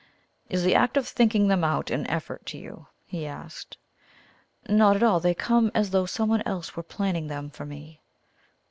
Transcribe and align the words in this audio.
"Is 0.49 0.63
the 0.63 0.73
act 0.73 0.97
of 0.97 1.07
thinking 1.07 1.47
them 1.47 1.63
out 1.63 1.91
an 1.91 2.07
effort 2.07 2.43
to 2.47 2.57
you?" 2.57 2.87
he 3.05 3.27
asked. 3.27 3.77
"Not 4.67 4.95
at 4.95 5.03
all. 5.03 5.19
They 5.19 5.35
come 5.35 5.69
as 5.75 5.91
though 5.91 6.07
someone 6.07 6.41
else 6.43 6.75
were 6.75 6.81
planning 6.81 7.27
them 7.27 7.51
for 7.51 7.67
me." 7.67 8.01